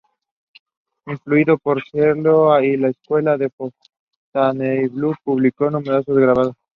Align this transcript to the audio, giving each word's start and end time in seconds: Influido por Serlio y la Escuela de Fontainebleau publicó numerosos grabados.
Influido 1.05 1.59
por 1.59 1.79
Serlio 1.87 2.59
y 2.61 2.75
la 2.75 2.87
Escuela 2.87 3.37
de 3.37 3.51
Fontainebleau 3.51 5.13
publicó 5.23 5.69
numerosos 5.69 6.17
grabados. 6.17 6.55